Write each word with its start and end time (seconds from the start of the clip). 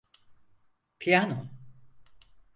Piyano. 0.99 1.37